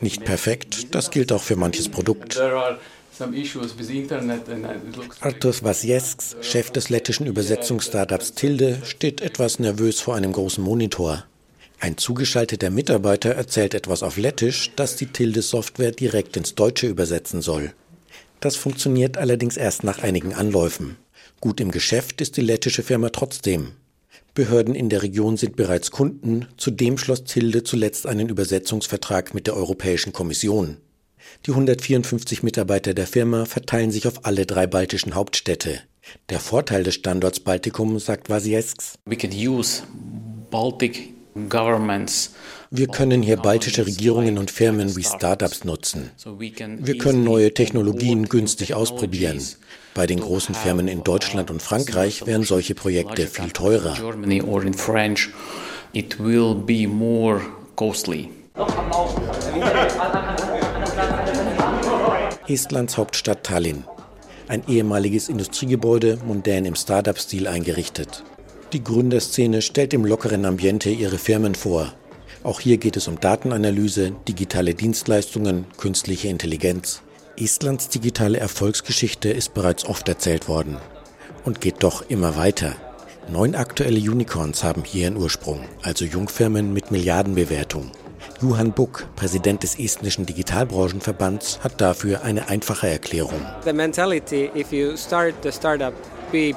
Nicht 0.01 0.25
perfekt, 0.25 0.95
das 0.95 1.11
gilt 1.11 1.31
auch 1.31 1.43
für 1.43 1.55
manches 1.55 1.89
Produkt. 1.89 2.39
Artur 5.19 5.53
Wasjesks, 5.61 6.35
Chef 6.41 6.71
des 6.71 6.89
lettischen 6.89 7.25
Übersetzungsstartups 7.27 8.33
Tilde, 8.33 8.81
steht 8.83 9.21
etwas 9.21 9.59
nervös 9.59 9.99
vor 9.99 10.15
einem 10.15 10.31
großen 10.31 10.63
Monitor. 10.63 11.25
Ein 11.81 11.97
zugeschalteter 11.97 12.69
Mitarbeiter 12.69 13.31
erzählt 13.31 13.73
etwas 13.73 14.03
auf 14.03 14.17
Lettisch, 14.17 14.71
das 14.75 14.95
die 14.97 15.07
Tilde-Software 15.07 15.91
direkt 15.91 16.35
ins 16.35 16.55
Deutsche 16.55 16.87
übersetzen 16.87 17.41
soll. 17.41 17.73
Das 18.41 18.55
funktioniert 18.55 19.17
allerdings 19.17 19.57
erst 19.57 19.83
nach 19.83 19.99
einigen 19.99 20.33
Anläufen. 20.33 20.97
Gut 21.41 21.61
im 21.61 21.71
Geschäft 21.71 22.21
ist 22.21 22.35
die 22.37 22.41
lettische 22.41 22.83
Firma 22.83 23.09
trotzdem. 23.09 23.73
Behörden 24.33 24.75
in 24.75 24.89
der 24.89 25.01
Region 25.01 25.37
sind 25.37 25.55
bereits 25.55 25.91
Kunden, 25.91 26.47
zudem 26.57 26.97
schloss 26.97 27.23
Tilde 27.23 27.63
zuletzt 27.63 28.05
einen 28.05 28.29
Übersetzungsvertrag 28.29 29.33
mit 29.33 29.47
der 29.47 29.55
Europäischen 29.55 30.13
Kommission. 30.13 30.77
Die 31.45 31.51
154 31.51 32.43
Mitarbeiter 32.43 32.93
der 32.93 33.07
Firma 33.07 33.45
verteilen 33.45 33.91
sich 33.91 34.07
auf 34.07 34.25
alle 34.25 34.45
drei 34.45 34.67
baltischen 34.67 35.15
Hauptstädte. 35.15 35.81
Der 36.29 36.39
Vorteil 36.39 36.83
des 36.83 36.95
Standorts 36.95 37.39
Baltikum, 37.39 37.99
sagt 37.99 38.29
Wasiesks. 38.29 38.95
We 39.05 39.15
can 39.15 39.31
use 39.31 39.83
Baltic 40.49 41.13
wir 42.71 42.87
können 42.87 43.21
hier 43.21 43.37
baltische 43.37 43.85
Regierungen 43.85 44.37
und 44.37 44.51
Firmen 44.51 44.95
wie 44.95 45.03
Startups 45.03 45.63
nutzen. 45.63 46.11
Wir 46.39 46.97
können 46.97 47.23
neue 47.23 47.53
Technologien 47.53 48.27
günstig 48.29 48.73
ausprobieren. 48.73 49.41
Bei 49.93 50.07
den 50.07 50.19
großen 50.19 50.55
Firmen 50.55 50.87
in 50.87 51.03
Deutschland 51.03 51.49
und 51.51 51.61
Frankreich 51.61 52.25
wären 52.25 52.43
solche 52.43 52.75
Projekte 52.75 53.27
viel 53.27 53.51
teurer. 53.51 53.97
Estlands 62.47 62.97
Hauptstadt 62.97 63.43
Tallinn. 63.43 63.83
Ein 64.47 64.63
ehemaliges 64.67 65.29
Industriegebäude, 65.29 66.17
mondän 66.25 66.65
im 66.65 66.75
Startup-Stil 66.75 67.47
eingerichtet. 67.47 68.23
Die 68.71 68.83
Gründerszene 68.83 69.63
stellt 69.63 69.95
im 69.95 70.05
lockeren 70.05 70.45
Ambiente 70.45 70.91
ihre 70.91 71.17
Firmen 71.17 71.55
vor. 71.55 71.91
Auch 72.43 72.59
hier 72.59 72.77
geht 72.77 72.97
es 72.97 73.07
um 73.07 73.19
Datenanalyse, 73.19 74.11
digitale 74.27 74.75
Dienstleistungen, 74.75 75.65
künstliche 75.77 76.27
Intelligenz. 76.27 77.01
Estlands 77.35 77.89
digitale 77.89 78.37
Erfolgsgeschichte 78.37 79.29
ist 79.29 79.55
bereits 79.55 79.85
oft 79.85 80.07
erzählt 80.07 80.47
worden 80.47 80.77
und 81.45 81.61
geht 81.61 81.81
doch 81.81 82.07
immer 82.09 82.35
weiter. 82.35 82.75
Neun 83.31 83.55
aktuelle 83.55 83.99
Unicorns 83.99 84.63
haben 84.63 84.83
hier 84.83 85.05
ihren 85.05 85.17
Ursprung, 85.17 85.61
also 85.81 86.05
Jungfirmen 86.05 86.71
mit 86.71 86.91
Milliardenbewertung. 86.91 87.91
Johann 88.41 88.71
Buck, 88.71 89.07
Präsident 89.15 89.63
des 89.63 89.77
estnischen 89.77 90.25
Digitalbranchenverbands, 90.25 91.59
hat 91.61 91.81
dafür 91.81 92.23
eine 92.23 92.47
einfache 92.47 92.87
Erklärung. 92.87 93.41
The 93.65 93.73
mentality, 93.73 94.49
if 94.55 94.71
you 94.71 94.95
start 94.95 95.35
the 95.43 95.51
startup 95.51 95.93
Uh, 96.31 96.53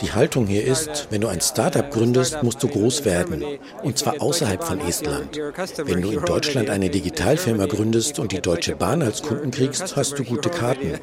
Die 0.00 0.12
Haltung 0.12 0.46
hier 0.48 0.64
ist, 0.64 1.06
wenn 1.10 1.20
du 1.20 1.28
ein 1.28 1.40
Startup 1.40 1.88
gründest, 1.88 2.42
musst 2.42 2.60
du 2.64 2.68
groß 2.68 3.04
werden. 3.04 3.44
Und 3.84 3.96
zwar 3.96 4.20
außerhalb 4.20 4.64
von 4.64 4.80
Estland. 4.80 5.40
Wenn 5.84 6.02
du 6.02 6.10
in 6.10 6.24
Deutschland 6.24 6.68
eine 6.68 6.90
Digitalfirma 6.90 7.66
gründest 7.66 8.18
und 8.18 8.32
die 8.32 8.40
Deutsche 8.40 8.74
Bahn 8.74 9.02
als 9.02 9.22
Kunden 9.22 9.52
kriegst, 9.52 9.94
hast 9.94 10.18
du 10.18 10.24
gute 10.24 10.50
Karten. 10.50 10.98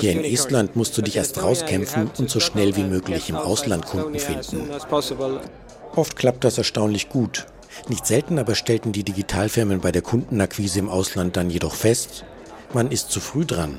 Hier 0.00 0.12
in 0.12 0.22
Estland 0.22 0.76
musst 0.76 0.96
du 0.96 1.02
dich 1.02 1.16
erst 1.16 1.42
rauskämpfen 1.42 2.08
und 2.18 2.30
so 2.30 2.38
schnell 2.38 2.76
wie 2.76 2.84
möglich 2.84 3.28
im 3.28 3.36
Ausland 3.36 3.84
Kunden 3.84 4.18
finden. 4.20 4.70
Oft 5.96 6.16
klappt 6.16 6.44
das 6.44 6.58
erstaunlich 6.58 7.08
gut. 7.08 7.46
Nicht 7.88 8.06
selten 8.06 8.38
aber 8.38 8.54
stellten 8.54 8.92
die 8.92 9.04
Digitalfirmen 9.04 9.80
bei 9.80 9.92
der 9.92 10.02
Kundenakquise 10.02 10.78
im 10.78 10.88
Ausland 10.88 11.36
dann 11.36 11.50
jedoch 11.50 11.74
fest, 11.74 12.24
man 12.74 12.90
ist 12.90 13.10
zu 13.10 13.20
früh 13.20 13.44
dran. 13.44 13.78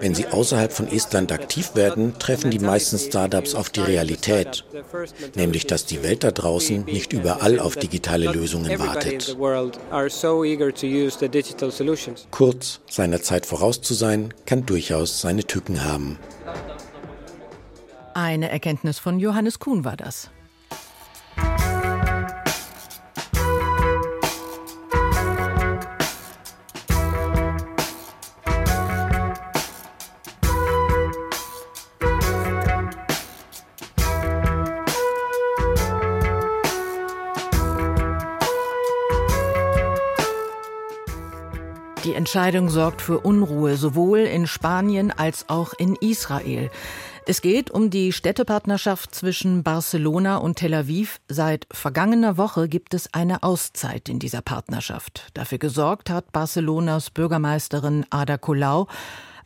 Wenn 0.00 0.14
sie 0.14 0.26
außerhalb 0.28 0.72
von 0.72 0.88
Estland 0.88 1.32
aktiv 1.32 1.74
werden, 1.74 2.18
treffen 2.18 2.50
die 2.50 2.58
meisten 2.58 2.98
Startups 2.98 3.54
auf 3.54 3.70
die 3.70 3.80
Realität, 3.80 4.64
nämlich 5.34 5.66
dass 5.66 5.84
die 5.84 6.02
Welt 6.02 6.24
da 6.24 6.30
draußen 6.30 6.84
nicht 6.84 7.12
überall 7.12 7.58
auf 7.58 7.76
digitale 7.76 8.30
Lösungen 8.30 8.78
wartet. 8.78 9.36
Kurz, 12.30 12.80
seiner 12.88 13.22
Zeit 13.22 13.46
voraus 13.46 13.82
zu 13.82 13.94
sein, 13.94 14.34
kann 14.46 14.66
durchaus 14.66 15.20
seine 15.20 15.44
Tücken 15.44 15.84
haben. 15.84 16.18
Eine 18.14 18.50
Erkenntnis 18.50 18.98
von 18.98 19.18
Johannes 19.18 19.58
Kuhn 19.58 19.84
war 19.84 19.96
das. 19.96 20.30
Entscheidung 42.16 42.68
sorgt 42.68 43.02
für 43.02 43.20
Unruhe 43.20 43.76
sowohl 43.76 44.20
in 44.20 44.46
Spanien 44.46 45.10
als 45.10 45.48
auch 45.48 45.72
in 45.74 45.94
Israel. 45.96 46.70
Es 47.26 47.42
geht 47.42 47.70
um 47.70 47.90
die 47.90 48.12
Städtepartnerschaft 48.12 49.14
zwischen 49.14 49.62
Barcelona 49.62 50.36
und 50.36 50.56
Tel 50.56 50.74
Aviv. 50.74 51.20
Seit 51.28 51.66
vergangener 51.70 52.36
Woche 52.36 52.68
gibt 52.68 52.94
es 52.94 53.12
eine 53.12 53.42
Auszeit 53.42 54.08
in 54.08 54.18
dieser 54.18 54.42
Partnerschaft. 54.42 55.28
Dafür 55.34 55.58
gesorgt 55.58 56.08
hat 56.08 56.32
Barcelonas 56.32 57.10
Bürgermeisterin 57.10 58.06
Ada 58.10 58.38
Colau. 58.38 58.86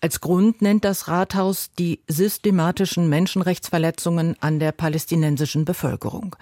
Als 0.00 0.20
Grund 0.20 0.62
nennt 0.62 0.84
das 0.84 1.08
Rathaus 1.08 1.70
die 1.78 2.00
systematischen 2.08 3.08
Menschenrechtsverletzungen 3.08 4.36
an 4.40 4.58
der 4.58 4.72
palästinensischen 4.72 5.64
Bevölkerung. 5.64 6.36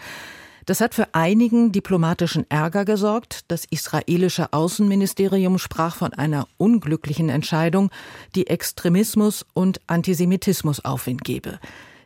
Das 0.69 0.83
hat 0.83 0.95
für 0.95 1.15
einigen 1.15 1.73
diplomatischen 1.73 2.45
Ärger 2.51 2.85
gesorgt. 2.85 3.47
Das 3.49 3.65
israelische 3.65 4.53
Außenministerium 4.53 5.57
sprach 5.57 5.97
von 5.97 6.13
einer 6.13 6.47
unglücklichen 6.59 7.31
Entscheidung, 7.31 7.91
die 8.35 8.49
Extremismus 8.49 9.47
und 9.55 9.81
Antisemitismus 9.87 10.85
Aufwind 10.85 11.25
gebe. 11.25 11.59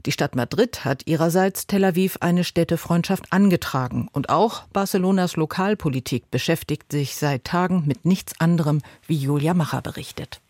Die 0.07 0.12
Stadt 0.12 0.37
Madrid 0.37 0.85
hat 0.85 1.09
ihrerseits 1.09 1.66
Tel 1.66 1.85
Aviv 1.85 2.19
eine 2.21 2.45
Städtefreundschaft 2.45 3.33
angetragen. 3.33 4.09
Und 4.12 4.28
auch 4.28 4.62
Barcelonas 4.73 5.35
Lokalpolitik 5.35 6.31
beschäftigt 6.31 6.92
sich 6.92 7.16
seit 7.16 7.42
Tagen 7.42 7.83
mit 7.85 8.04
nichts 8.04 8.38
anderem, 8.38 8.81
wie 9.09 9.16
Julia 9.16 9.54
Macher 9.54 9.83
berichtet. 9.83 10.40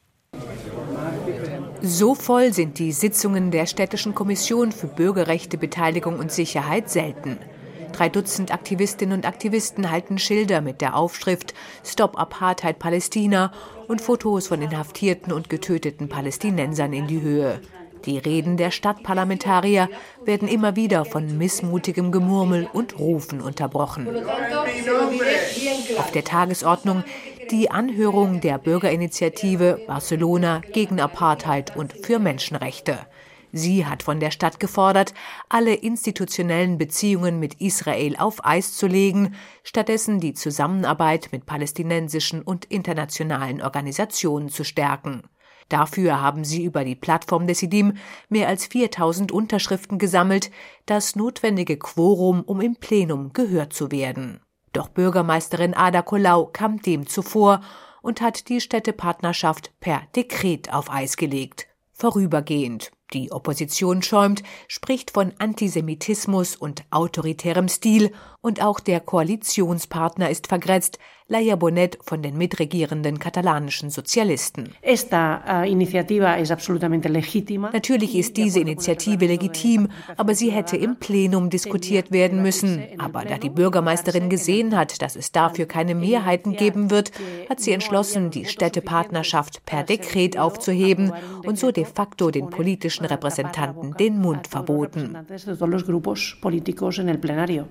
So 1.81 2.15
voll 2.15 2.53
sind 2.53 2.79
die 2.79 2.93
Sitzungen 2.93 3.51
der 3.51 3.65
Städtischen 3.65 4.15
Kommission 4.15 4.71
für 4.71 4.87
Bürgerrechte, 4.87 5.57
Beteiligung 5.57 6.19
und 6.19 6.31
Sicherheit 6.31 6.91
selten. 6.91 7.39
Drei 7.93 8.09
Dutzend 8.09 8.53
Aktivistinnen 8.53 9.19
und 9.19 9.27
Aktivisten 9.27 9.91
halten 9.91 10.19
Schilder 10.19 10.61
mit 10.61 10.81
der 10.81 10.97
Aufschrift 10.97 11.55
Stop 11.85 12.19
Apartheid 12.19 12.79
Palästina 12.79 13.53
und 13.87 14.01
Fotos 14.01 14.49
von 14.49 14.63
inhaftierten 14.63 15.33
und 15.33 15.51
getöteten 15.51 16.09
Palästinensern 16.09 16.93
in 16.93 17.07
die 17.07 17.21
Höhe. 17.21 17.61
Die 18.05 18.19
Reden 18.19 18.57
der 18.57 18.71
Stadtparlamentarier 18.71 19.89
werden 20.25 20.49
immer 20.49 20.75
wieder 20.75 21.05
von 21.05 21.39
missmutigem 21.39 22.11
Gemurmel 22.11 22.69
und 22.73 22.99
Rufen 22.99 23.41
unterbrochen. 23.41 24.09
Auf 25.99 26.11
der 26.11 26.25
Tagesordnung 26.25 27.05
die 27.51 27.71
Anhörung 27.71 28.41
der 28.41 28.59
Bürgerinitiative 28.59 29.83
Barcelona 29.87 30.63
gegen 30.73 31.01
Apartheid 31.01 31.77
und 31.77 31.93
für 31.93 32.19
Menschenrechte. 32.19 32.99
Sie 33.53 33.85
hat 33.85 34.03
von 34.03 34.19
der 34.19 34.31
Stadt 34.31 34.59
gefordert, 34.59 35.13
alle 35.51 35.75
institutionellen 35.75 36.79
Beziehungen 36.79 37.39
mit 37.39 37.61
Israel 37.61 38.17
auf 38.17 38.45
Eis 38.47 38.75
zu 38.75 38.87
legen, 38.87 39.35
stattdessen 39.63 40.21
die 40.21 40.33
Zusammenarbeit 40.33 41.29
mit 41.33 41.45
palästinensischen 41.45 42.41
und 42.41 42.65
internationalen 42.65 43.61
Organisationen 43.61 44.49
zu 44.49 44.65
stärken. 44.65 45.23
Dafür 45.69 46.21
haben 46.21 46.45
sie 46.45 46.65
über 46.65 46.85
die 46.85 46.95
Plattform 46.95 47.47
des 47.47 47.63
IDIM 47.63 47.95
mehr 48.31 48.49
als 48.49 48.67
4000 48.67 49.33
Unterschriften 49.33 49.99
gesammelt, 49.99 50.51
das 50.87 51.15
notwendige 51.15 51.77
Quorum, 51.77 52.43
um 52.43 52.61
im 52.61 52.77
Plenum 52.77 53.33
gehört 53.33 53.73
zu 53.73 53.91
werden. 53.91 54.41
Doch 54.73 54.89
Bürgermeisterin 54.89 55.75
Ada 55.75 56.03
Colau 56.03 56.47
kam 56.47 56.81
dem 56.81 57.07
zuvor 57.07 57.61
und 58.01 58.21
hat 58.21 58.49
die 58.49 58.61
Städtepartnerschaft 58.61 59.73
per 59.81 60.03
Dekret 60.17 60.73
auf 60.73 60.91
Eis 60.91 61.17
gelegt. 61.17 61.69
Vorübergehend. 61.93 62.91
Die 63.13 63.31
Opposition 63.31 64.03
schäumt, 64.03 64.43
spricht 64.69 65.11
von 65.11 65.33
Antisemitismus 65.39 66.57
und 66.57 66.85
autoritärem 66.91 67.69
Stil 67.69 68.13
und 68.43 68.63
auch 68.63 68.81
der 68.81 69.01
Koalitionspartner 69.01 70.29
ist 70.29 70.49
vergrätzt, 70.49 70.99
Laia 71.29 71.57
Bonet 71.57 71.99
von 72.03 72.21
den 72.21 72.37
mitregierenden 72.37 73.19
katalanischen 73.19 73.89
Sozialisten. 73.89 74.71
Eh, 74.83 74.97
Natürlich 77.73 78.17
ist 78.17 78.37
diese 78.37 78.61
Initiative 78.61 79.27
legitim, 79.27 79.89
aber 80.17 80.35
sie 80.35 80.51
hätte 80.51 80.77
im 80.77 80.97
Plenum 80.97 81.49
diskutiert 81.49 82.11
werden 82.13 82.43
müssen. 82.43 82.83
Aber 82.99 83.25
da 83.25 83.39
die 83.39 83.49
Bürgermeisterin 83.49 84.29
gesehen 84.29 84.77
hat, 84.77 85.01
dass 85.01 85.17
es 85.17 85.33
dafür 85.33 85.65
keine 85.67 85.95
Mehrheiten 85.95 86.55
geben 86.57 86.91
wird, 86.91 87.13
hat 87.49 87.61
sie 87.61 87.73
entschlossen, 87.73 88.31
die 88.31 88.45
Städtepartnerschaft 88.45 89.65
per 89.65 89.85
Dekret 89.85 90.37
aufzuheben 90.39 91.13
und 91.47 91.59
so 91.59 91.71
de 91.71 91.87
facto 91.87 92.31
den 92.31 92.51
politischen 92.51 93.07
Repräsentanten 93.07 93.95
den 93.97 94.19
Mund 94.19 94.49
verboten. 94.49 95.17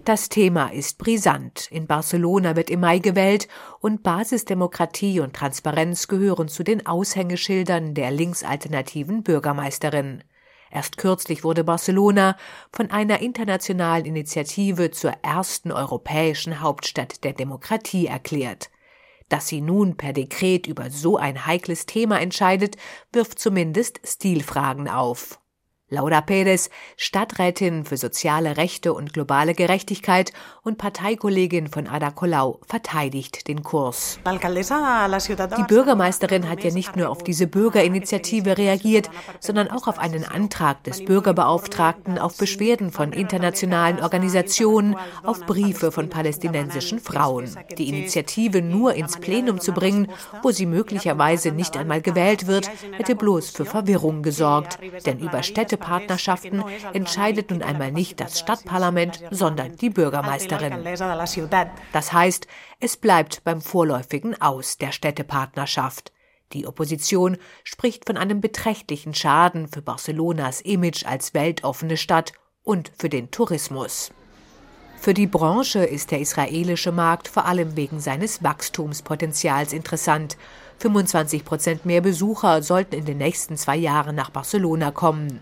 Das 0.06 0.30
Thema 0.30 0.61
ist 0.68 0.98
brisant. 0.98 1.68
In 1.72 1.88
Barcelona 1.88 2.56
wird 2.56 2.70
im 2.70 2.82
Mai 2.82 3.00
gewählt 3.00 3.48
und 3.80 4.04
Basisdemokratie 4.04 5.20
und 5.20 5.36
Transparenz 5.36 6.08
gehören 6.08 6.48
zu 6.48 6.64
den 6.64 6.86
Aushängeschildern 6.86 7.94
der 7.94 8.12
linksalternativen 8.12 9.24
Bürgermeisterin. 9.24 10.24
Erst 10.72 10.98
kürzlich 10.98 11.44
wurde 11.44 11.64
Barcelona 11.64 12.38
von 12.72 12.92
einer 12.92 13.20
internationalen 13.20 14.06
Initiative 14.06 14.92
zur 14.92 15.12
ersten 15.22 15.72
europäischen 15.72 16.62
Hauptstadt 16.62 17.24
der 17.24 17.34
Demokratie 17.34 18.08
erklärt. 18.08 18.70
Dass 19.28 19.48
sie 19.48 19.62
nun 19.62 19.98
per 19.98 20.14
Dekret 20.14 20.68
über 20.68 20.90
so 20.90 21.18
ein 21.18 21.46
heikles 21.46 21.86
Thema 21.86 22.20
entscheidet, 22.20 22.78
wirft 23.12 23.40
zumindest 23.40 24.00
Stilfragen 24.06 24.90
auf. 24.90 25.40
Laura 25.94 26.22
Perez, 26.22 26.70
Stadträtin 26.96 27.84
für 27.84 27.98
soziale 27.98 28.56
Rechte 28.56 28.94
und 28.94 29.12
globale 29.12 29.54
Gerechtigkeit 29.54 30.32
und 30.64 30.78
Parteikollegin 30.78 31.68
von 31.68 31.86
Ada 31.86 32.12
Colau, 32.12 32.62
verteidigt 32.66 33.50
den 33.50 33.62
Kurs. 33.62 34.18
Die 34.26 35.64
Bürgermeisterin 35.68 36.48
hat 36.48 36.64
ja 36.64 36.72
nicht 36.72 36.96
nur 36.96 37.10
auf 37.10 37.26
diese 37.26 37.46
Bürgerinitiative 37.46 38.58
reagiert, 38.58 39.10
sondern 39.42 39.70
auch 39.70 39.90
auf 39.90 40.00
einen 40.00 40.24
Antrag 40.24 40.82
des 40.86 41.04
Bürgerbeauftragten, 41.04 42.18
auf 42.18 42.38
Beschwerden 42.38 42.92
von 42.92 43.12
internationalen 43.12 44.00
Organisationen, 44.00 44.96
auf 45.24 45.46
Briefe 45.46 45.92
von 45.92 46.10
palästinensischen 46.10 47.00
Frauen. 47.00 47.54
Die 47.78 47.90
Initiative 47.90 48.62
nur 48.62 48.94
ins 48.94 49.18
Plenum 49.18 49.60
zu 49.60 49.74
bringen, 49.74 50.08
wo 50.42 50.52
sie 50.52 50.68
möglicherweise 50.68 51.52
nicht 51.52 51.76
einmal 51.76 52.02
gewählt 52.02 52.48
wird, 52.48 52.72
hätte 52.94 53.18
bloß 53.18 53.50
für 53.50 53.66
Verwirrung 53.66 54.24
gesorgt. 54.24 54.80
Denn 55.06 55.20
über 55.20 55.44
Städte 55.44 55.81
Partnerschaften 55.82 56.64
entscheidet 56.94 57.52
nun 57.52 57.62
einmal 57.62 57.92
nicht 57.92 58.20
das 58.20 58.40
Stadtparlament, 58.40 59.22
sondern 59.32 59.76
die 59.76 59.90
Bürgermeisterin. 59.90 60.84
Das 61.92 62.14
heißt, 62.14 62.48
es 62.80 62.98
bleibt 62.98 63.44
beim 63.44 63.62
vorläufigen 63.62 64.40
Aus 64.42 64.78
der 64.78 64.92
Städtepartnerschaft. 64.92 66.12
Die 66.54 66.68
Opposition 66.68 67.38
spricht 67.64 68.06
von 68.06 68.18
einem 68.18 68.42
beträchtlichen 68.42 69.14
Schaden 69.14 69.68
für 69.68 69.82
Barcelonas 69.82 70.62
Image 70.62 71.06
als 71.06 71.34
weltoffene 71.34 71.98
Stadt 71.98 72.34
und 72.64 72.92
für 72.98 73.10
den 73.10 73.32
Tourismus. 73.32 74.12
Für 75.00 75.16
die 75.16 75.28
Branche 75.28 75.84
ist 75.84 76.12
der 76.12 76.20
israelische 76.20 76.92
Markt 76.92 77.28
vor 77.28 77.46
allem 77.46 77.76
wegen 77.76 78.00
seines 78.00 78.44
Wachstumspotenzials 78.44 79.74
interessant. 79.74 80.38
25 80.78 81.44
Prozent 81.44 81.86
mehr 81.88 82.02
Besucher 82.02 82.62
sollten 82.62 82.96
in 82.96 83.06
den 83.06 83.18
nächsten 83.18 83.58
zwei 83.58 83.78
Jahren 83.78 84.16
nach 84.16 84.30
Barcelona 84.30 84.92
kommen. 84.92 85.42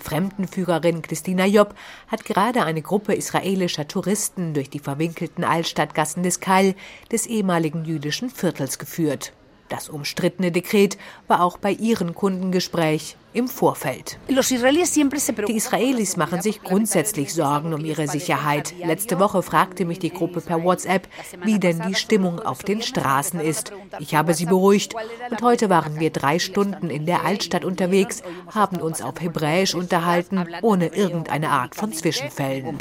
Fremdenführerin 0.00 1.02
Christina 1.02 1.46
Job 1.46 1.74
hat 2.08 2.24
gerade 2.24 2.64
eine 2.64 2.82
Gruppe 2.82 3.14
israelischer 3.14 3.86
Touristen 3.86 4.54
durch 4.54 4.70
die 4.70 4.78
verwinkelten 4.78 5.44
Altstadtgassen 5.44 6.22
des 6.22 6.40
Keil, 6.40 6.74
des 7.12 7.26
ehemaligen 7.26 7.84
jüdischen 7.84 8.30
Viertels 8.30 8.78
geführt. 8.78 9.32
Das 9.68 9.88
umstrittene 9.88 10.50
Dekret 10.50 10.98
war 11.28 11.42
auch 11.42 11.56
bei 11.56 11.70
ihren 11.70 12.14
Kundengespräch 12.14 13.16
im 13.32 13.48
Vorfeld. 13.48 14.18
Die 14.28 15.56
Israelis 15.56 16.16
machen 16.16 16.42
sich 16.42 16.62
grundsätzlich 16.62 17.32
Sorgen 17.32 17.72
um 17.72 17.84
ihre 17.84 18.08
Sicherheit. 18.08 18.74
Letzte 18.84 19.20
Woche 19.20 19.42
fragte 19.42 19.84
mich 19.84 20.00
die 20.00 20.10
Gruppe 20.10 20.40
per 20.40 20.64
WhatsApp, 20.64 21.08
wie 21.44 21.58
denn 21.60 21.80
die 21.86 21.94
Stimmung 21.94 22.40
auf 22.40 22.62
den 22.62 22.82
Straßen 22.82 23.40
ist. 23.40 23.72
Ich 24.00 24.14
habe 24.14 24.34
sie 24.34 24.46
beruhigt 24.46 24.94
und 25.30 25.42
heute 25.42 25.70
waren 25.70 26.00
wir 26.00 26.10
drei 26.10 26.38
Stunden 26.38 26.90
in 26.90 27.06
der 27.06 27.24
Altstadt 27.24 27.64
unterwegs, 27.64 28.22
haben 28.52 28.78
uns 28.78 29.00
auf 29.00 29.20
Hebräisch 29.20 29.74
unterhalten, 29.74 30.44
ohne 30.62 30.88
irgendeine 30.88 31.50
Art 31.50 31.74
von 31.74 31.92
Zwischenfällen. 31.92 32.78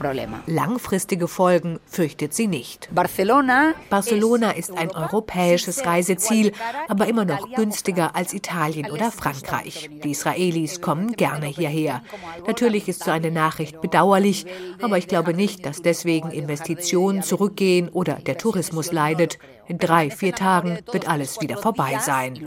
Langfristige 0.47 1.27
Folgen 1.27 1.79
fürchtet 1.85 2.33
sie 2.33 2.47
nicht. 2.47 2.89
Barcelona 2.93 4.51
ist 4.51 4.71
ein 4.71 4.91
europäisches 4.91 5.85
Reiseziel, 5.85 6.53
aber 6.88 7.07
immer 7.07 7.25
noch 7.25 7.53
günstiger 7.53 8.15
als 8.15 8.33
Italien 8.33 8.89
oder 8.89 9.12
Frankreich. 9.12 9.89
Die 10.03 10.12
Israelis 10.12 10.38
Israelis 10.39 10.80
kommen 10.80 11.13
gerne 11.13 11.47
hierher. 11.47 12.02
Natürlich 12.47 12.88
ist 12.88 13.04
so 13.04 13.12
eine 13.12 13.30
Nachricht 13.30 13.82
bedauerlich, 13.82 14.45
aber 14.82 14.97
ich 14.97 15.08
glaube 15.08 15.34
nicht, 15.34 15.65
dass 15.65 15.82
deswegen 15.82 16.32
Investitionen 16.32 17.23
zurückgehen 17.23 17.89
oder 17.89 18.13
der 18.13 18.38
Tourismus 18.38 18.93
leidet. 18.93 19.38
In 19.67 19.80
drei, 19.80 20.10
vier 20.10 20.34
Tagen 20.34 20.80
wird 20.91 21.10
alles 21.10 21.41
wieder 21.41 21.58
vorbei 21.58 21.99
sein. 21.99 22.39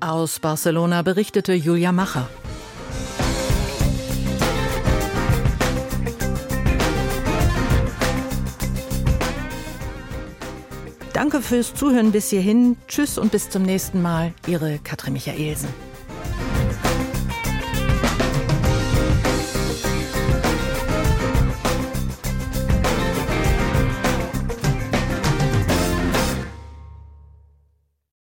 Aus 0.00 0.40
Barcelona 0.40 1.02
berichtete 1.02 1.52
Julia 1.52 1.92
Macher. 1.92 2.28
Danke 11.12 11.40
fürs 11.40 11.72
Zuhören 11.72 12.10
bis 12.10 12.30
hierhin. 12.30 12.76
Tschüss 12.88 13.16
und 13.16 13.30
bis 13.30 13.48
zum 13.48 13.62
nächsten 13.62 14.02
Mal. 14.02 14.34
Ihre 14.48 14.80
Katrin 14.80 15.12
Michaelsen. 15.12 15.68